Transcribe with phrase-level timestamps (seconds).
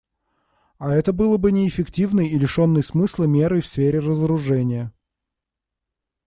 [0.79, 4.91] А это было бы неэффективной и лишенной смысла мерой в сфере разоружения.